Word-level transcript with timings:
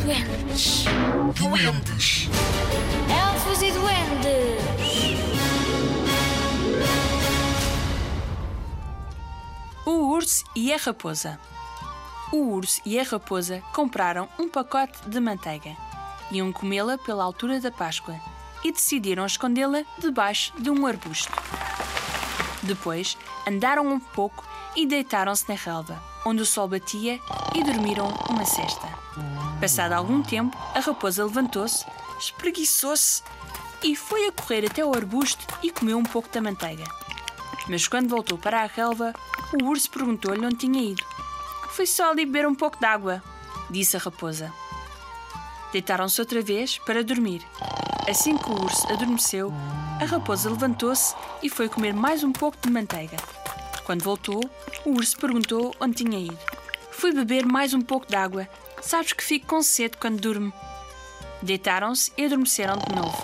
duendes. 0.00 0.84
Duendes. 1.34 2.28
Elfos 3.10 3.62
e 3.62 3.70
duendes. 3.70 4.60
O 9.84 10.12
urso 10.12 10.44
e 10.56 10.72
a 10.72 10.76
raposa. 10.76 11.38
O 12.32 12.52
urso 12.52 12.80
e 12.86 12.98
a 12.98 13.02
raposa 13.02 13.62
compraram 13.74 14.28
um 14.38 14.48
pacote 14.48 14.98
de 15.06 15.20
manteiga. 15.20 15.76
Iam 16.30 16.52
comê-la 16.52 16.96
pela 16.96 17.24
altura 17.24 17.60
da 17.60 17.70
Páscoa 17.70 18.18
e 18.64 18.72
decidiram 18.72 19.26
escondê-la 19.26 19.82
debaixo 19.98 20.52
de 20.58 20.70
um 20.70 20.86
arbusto. 20.86 21.32
Depois 22.62 23.18
andaram 23.46 23.86
um 23.86 23.98
pouco 23.98 24.46
e 24.76 24.86
deitaram-se 24.86 25.48
na 25.48 25.56
relva, 25.56 26.00
onde 26.24 26.42
o 26.42 26.46
sol 26.46 26.68
batia, 26.68 27.20
e 27.54 27.62
dormiram 27.64 28.08
uma 28.28 28.44
cesta. 28.44 28.88
Passado 29.60 29.92
algum 29.92 30.22
tempo, 30.22 30.56
a 30.74 30.80
raposa 30.80 31.24
levantou-se, 31.24 31.84
espreguiçou-se 32.18 33.22
e 33.82 33.96
foi 33.96 34.26
a 34.26 34.32
correr 34.32 34.66
até 34.66 34.82
ao 34.82 34.94
arbusto 34.94 35.46
e 35.62 35.70
comeu 35.70 35.98
um 35.98 36.02
pouco 36.02 36.28
da 36.28 36.40
manteiga. 36.40 36.84
Mas 37.68 37.86
quando 37.86 38.08
voltou 38.08 38.38
para 38.38 38.62
a 38.62 38.66
relva, 38.66 39.14
o 39.52 39.64
urso 39.64 39.90
perguntou-lhe 39.90 40.44
onde 40.44 40.56
tinha 40.56 40.82
ido. 40.82 41.04
Fui 41.70 41.86
só 41.86 42.10
ali 42.10 42.26
beber 42.26 42.46
um 42.46 42.54
pouco 42.54 42.78
de 42.78 42.86
água, 42.86 43.22
disse 43.70 43.96
a 43.96 44.00
raposa. 44.00 44.52
Deitaram-se 45.72 46.20
outra 46.20 46.42
vez 46.42 46.78
para 46.78 47.04
dormir. 47.04 47.46
Assim 48.08 48.36
que 48.36 48.50
o 48.50 48.64
urso 48.64 48.90
adormeceu, 48.92 49.52
a 50.00 50.04
raposa 50.04 50.50
levantou-se 50.50 51.14
e 51.42 51.48
foi 51.48 51.68
comer 51.68 51.94
mais 51.94 52.24
um 52.24 52.32
pouco 52.32 52.56
de 52.60 52.70
manteiga. 52.70 53.16
Quando 53.90 54.04
voltou, 54.04 54.40
o 54.84 54.90
urso 54.90 55.16
perguntou 55.18 55.74
onde 55.80 56.04
tinha 56.04 56.16
ido. 56.16 56.38
Fui 56.92 57.12
beber 57.12 57.44
mais 57.44 57.74
um 57.74 57.80
pouco 57.80 58.06
de 58.06 58.14
água. 58.14 58.48
Sabes 58.80 59.12
que 59.12 59.24
fico 59.24 59.48
com 59.48 59.60
sede 59.64 59.96
quando 59.96 60.20
durmo. 60.20 60.52
Deitaram-se 61.42 62.12
e 62.16 62.24
adormeceram 62.24 62.76
de 62.76 62.94
novo. 62.94 63.18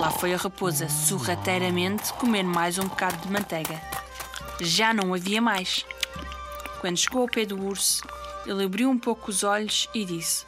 Lá 0.00 0.10
foi 0.10 0.34
a 0.34 0.36
raposa, 0.36 0.88
sorrateiramente, 0.88 2.12
comer 2.14 2.42
mais 2.42 2.78
um 2.78 2.88
bocado 2.88 3.16
de 3.18 3.30
manteiga. 3.30 3.80
Já 4.60 4.92
não 4.92 5.14
havia 5.14 5.40
mais. 5.40 5.86
Quando 6.80 6.96
chegou 6.98 7.22
ao 7.22 7.28
pé 7.28 7.46
do 7.46 7.64
urso, 7.64 8.02
ele 8.44 8.64
abriu 8.64 8.90
um 8.90 8.98
pouco 8.98 9.30
os 9.30 9.44
olhos 9.44 9.88
e 9.94 10.04
disse: 10.04 10.44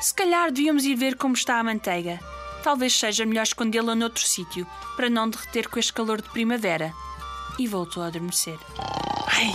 Se 0.00 0.14
calhar 0.14 0.52
devíamos 0.52 0.84
ir 0.84 0.94
ver 0.94 1.16
como 1.16 1.34
está 1.34 1.58
a 1.58 1.64
manteiga. 1.64 2.20
Talvez 2.62 2.96
seja 2.96 3.26
melhor 3.26 3.42
escondê-la 3.42 3.96
noutro 3.96 4.24
sítio, 4.24 4.64
para 4.94 5.10
não 5.10 5.28
derreter 5.28 5.66
com 5.68 5.80
este 5.80 5.92
calor 5.92 6.22
de 6.22 6.28
primavera. 6.28 6.94
E 7.58 7.66
voltou 7.66 8.02
a 8.02 8.06
adormecer. 8.06 8.58
Ai, 9.34 9.50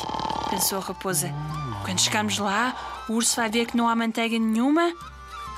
pensou 0.50 0.80
a 0.80 0.82
raposa, 0.82 1.32
quando 1.86 2.02
chegarmos 2.02 2.38
lá, 2.40 2.76
o 3.08 3.14
urso 3.14 3.36
vai 3.36 3.50
ver 3.50 3.68
que 3.68 3.78
não 3.78 3.88
há 3.88 3.96
manteiga 3.96 4.38
nenhuma 4.38 4.94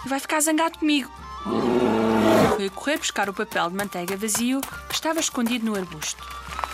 e 0.06 0.10
vai 0.10 0.20
ficar 0.20 0.42
zangado 0.42 0.78
comigo. 0.78 1.10
Foi 2.56 2.70
correr 2.70 2.98
buscar 2.98 3.30
o 3.30 3.34
papel 3.34 3.70
de 3.70 3.76
manteiga 3.76 4.18
vazio 4.18 4.62
que 4.88 4.94
estava 4.94 5.20
escondido 5.20 5.66
no 5.66 5.76
arbusto. 5.76 6.24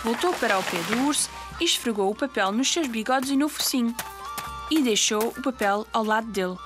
Voltou 0.02 0.32
para 0.34 0.58
o 0.58 0.62
pé 0.64 0.78
do 0.88 1.06
urso 1.06 1.30
e 1.60 1.64
esfregou 1.64 2.10
o 2.10 2.14
papel 2.14 2.52
nos 2.52 2.72
seus 2.72 2.88
bigodes 2.88 3.30
e 3.30 3.36
no 3.36 3.48
focinho. 3.48 3.94
E 4.70 4.82
deixou 4.82 5.28
o 5.28 5.42
papel 5.42 5.86
ao 5.92 6.04
lado 6.04 6.26
dele. 6.26 6.56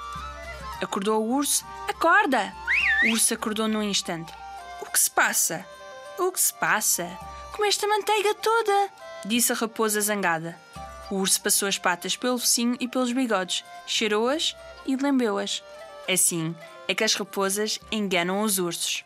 Acordou 0.81 1.23
o 1.23 1.35
urso. 1.35 1.65
Acorda! 1.89 2.55
O 3.05 3.13
urso 3.13 3.35
acordou 3.35 3.69
num 3.69 3.83
instante. 3.83 4.33
O 4.81 4.91
que 4.91 4.99
se 4.99 5.11
passa? 5.11 5.67
O 6.19 6.33
que 6.33 6.41
se 6.41 6.55
passa? 6.55 7.07
Comeste 7.53 7.85
a 7.85 7.89
manteiga 7.89 8.35
toda! 8.35 8.91
Disse 9.27 9.53
a 9.53 9.55
raposa 9.55 10.01
zangada. 10.01 10.59
O 11.11 11.17
urso 11.17 11.43
passou 11.43 11.67
as 11.67 11.77
patas 11.77 12.17
pelo 12.17 12.39
focinho 12.39 12.77
e 12.79 12.87
pelos 12.87 13.13
bigodes, 13.13 13.65
cheirou-as 13.87 14.57
e 14.87 14.95
lambeu-as. 14.97 15.63
Assim 16.09 16.55
é 16.87 16.95
que 16.95 17.05
as 17.05 17.15
raposas 17.15 17.81
enganam 17.91 18.43
os 18.43 18.59
ursos. 18.59 19.05